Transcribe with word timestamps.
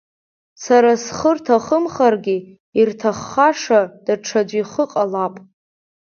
Сара 0.63 0.91
схы 1.03 1.31
рҭахымхаргьы, 1.35 2.37
ирҭаххаша 2.79 3.81
даҽаӡә 4.05 4.53
ихы 4.61 4.83
ҟалап… 4.91 5.35